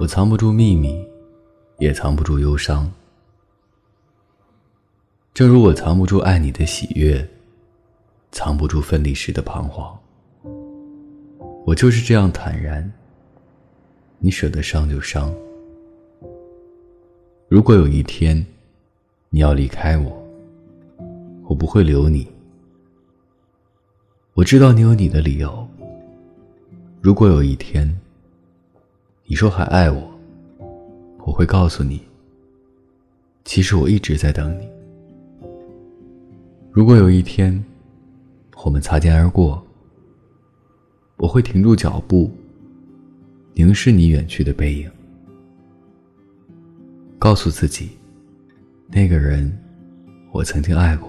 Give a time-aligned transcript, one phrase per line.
[0.00, 1.06] 我藏不住秘密，
[1.76, 2.90] 也藏不住忧伤。
[5.34, 7.28] 正如我藏不住爱你的喜悦，
[8.32, 9.94] 藏不住分离时的彷徨。
[11.66, 12.90] 我就是这样坦然。
[14.20, 15.34] 你舍得伤就伤。
[17.46, 18.42] 如果有一天
[19.28, 20.26] 你要离开我，
[21.44, 22.26] 我不会留你。
[24.32, 25.68] 我知道你有你的理由。
[27.02, 28.00] 如果有一天
[29.30, 30.10] 你说还爱我，
[31.24, 32.02] 我会告诉你，
[33.44, 34.68] 其实我一直在等你。
[36.72, 37.64] 如果有一天
[38.64, 39.64] 我们擦肩而过，
[41.16, 42.28] 我会停住脚步，
[43.54, 44.90] 凝视你远去的背影，
[47.16, 47.90] 告诉自己，
[48.88, 49.56] 那个人
[50.32, 51.08] 我曾经爱过。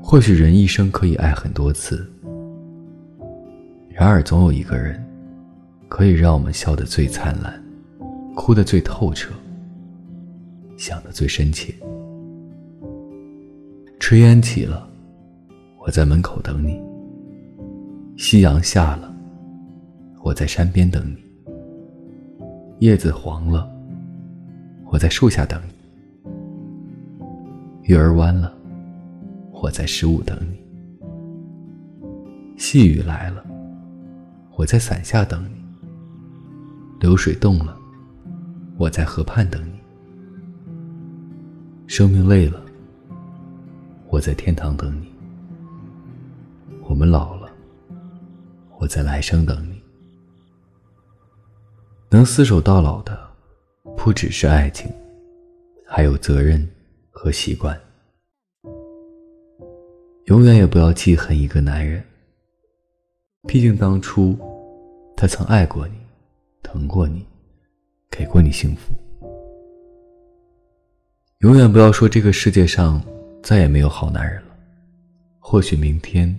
[0.00, 2.08] 或许人一生可以爱很多次，
[3.88, 5.04] 然而总有一个人，
[5.90, 7.62] 可以让我们笑得最灿烂，
[8.36, 9.34] 哭得最透彻，
[10.78, 11.74] 想得最深切。
[13.98, 14.88] 炊烟起了，
[15.80, 16.80] 我在门口等你；
[18.16, 19.12] 夕阳下了，
[20.22, 21.16] 我在山边等你；
[22.78, 23.68] 叶子黄了，
[24.86, 25.74] 我在树下等你；
[27.82, 28.54] 月儿弯了。
[29.62, 30.56] 我在十五等你，
[32.56, 33.44] 细雨来了，
[34.56, 35.59] 我在伞下等你；
[37.00, 37.74] 流水动了，
[38.76, 39.78] 我在河畔等你；
[41.86, 42.62] 生命累了，
[44.10, 45.06] 我在天堂等你；
[46.82, 47.50] 我们老了，
[48.78, 49.80] 我在来生等你。
[52.10, 53.18] 能厮守到老的，
[53.96, 54.92] 不只是爱情，
[55.86, 56.68] 还有责任
[57.10, 57.80] 和习惯。
[60.26, 62.04] 永远也不要记恨一个男人，
[63.48, 64.38] 毕竟当初
[65.16, 65.94] 他曾爱过你，
[66.72, 67.26] 疼过你，
[68.08, 68.94] 给过你幸福。
[71.38, 73.02] 永远不要说这个世界上
[73.42, 74.56] 再也没有好男人了，
[75.40, 76.32] 或许明天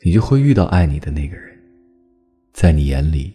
[0.00, 1.56] 你就会遇到爱你的那个人，
[2.52, 3.32] 在你眼里，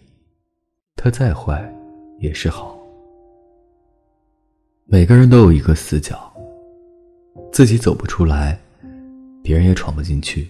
[0.96, 1.74] 他再坏
[2.18, 2.78] 也是好。
[4.84, 6.30] 每个人都有一个死角，
[7.50, 8.60] 自己走不出来。
[9.42, 10.46] 别人也闯不进去。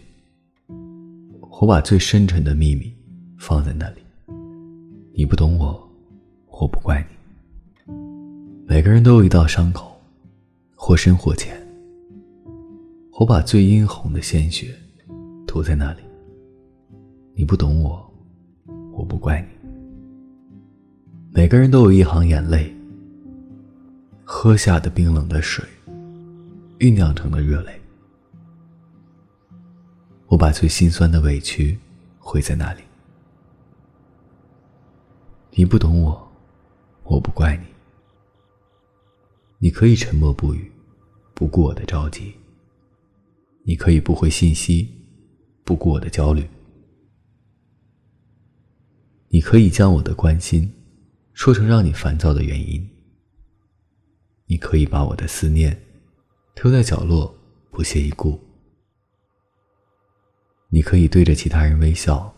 [1.61, 2.93] 我把最深沉的秘密
[3.39, 4.04] 放在那里。
[5.17, 5.89] 你不懂我，
[6.49, 7.95] 我不怪你。
[8.67, 9.97] 每个人都有一道伤口，
[10.75, 11.57] 或深或浅。
[13.13, 14.75] 我把最殷红的鲜血
[15.47, 16.01] 涂在那里。
[17.33, 18.13] 你不懂我，
[18.93, 19.69] 我不怪你。
[21.33, 22.75] 每个人都有一行眼泪，
[24.25, 25.65] 喝下的冰冷的水，
[26.81, 27.71] 酝酿成的热泪。
[30.27, 31.79] 我把最心酸的委屈
[32.19, 32.81] 汇在那里。
[35.57, 36.33] 你不懂我，
[37.05, 37.67] 我不怪你。
[39.59, 40.69] 你可以沉默不语，
[41.33, 42.33] 不顾我的着急；
[43.63, 44.93] 你可以不回信息，
[45.63, 46.43] 不顾我的焦虑；
[49.29, 50.69] 你可以将我的关心
[51.35, 52.85] 说成让你烦躁的原因；
[54.47, 55.81] 你可以把我的思念
[56.57, 57.33] 丢在角落，
[57.71, 58.41] 不屑一顾。
[60.69, 62.35] 你可以对着其他人微笑，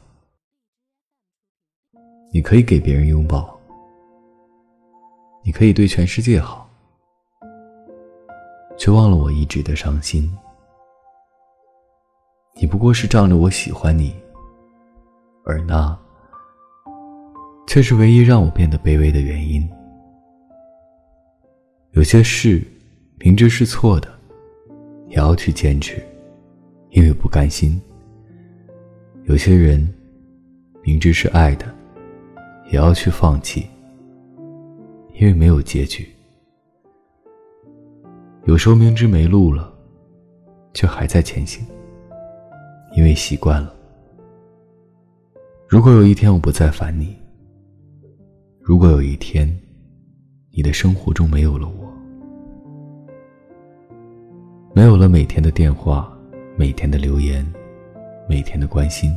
[2.36, 3.58] 你可以给别人拥抱，
[5.42, 6.68] 你可以对全世界好，
[8.76, 10.30] 却忘了我一直的伤心。
[12.54, 14.14] 你不过是仗着我喜欢你，
[15.46, 15.98] 而那
[17.66, 19.66] 却是唯一让我变得卑微的原因。
[21.92, 22.62] 有些事
[23.16, 24.12] 明知是错的，
[25.08, 26.06] 也要去坚持，
[26.90, 27.80] 因为不甘心。
[29.24, 29.90] 有些人
[30.82, 31.74] 明知是爱的，
[32.70, 33.66] 也要去放弃，
[35.14, 36.08] 因为没有结局。
[38.44, 39.72] 有时候明知没路了，
[40.72, 41.64] 却还在前行，
[42.96, 43.74] 因为习惯了。
[45.68, 47.16] 如果有一天我不再烦你，
[48.60, 49.48] 如果有一天
[50.50, 51.92] 你的生活中没有了我，
[54.74, 56.12] 没有了每天的电话，
[56.56, 57.46] 每天的留言。
[58.28, 59.16] 每天的关心，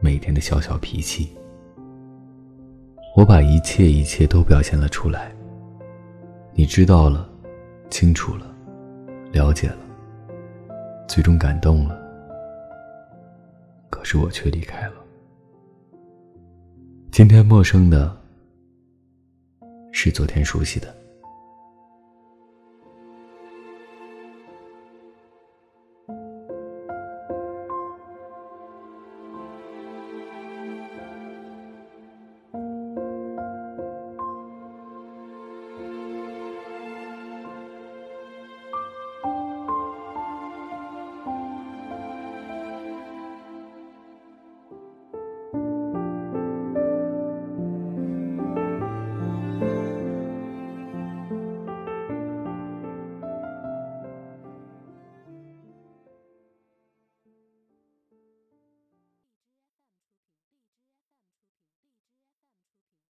[0.00, 1.30] 每天的小小脾气，
[3.14, 5.30] 我把一切一切都表现了出来。
[6.54, 7.28] 你知道了，
[7.90, 8.46] 清楚了，
[9.32, 9.78] 了解了，
[11.06, 12.00] 最终感动了。
[13.90, 14.94] 可是我却离开了。
[17.10, 18.16] 今天陌生的，
[19.92, 21.01] 是昨天熟悉的。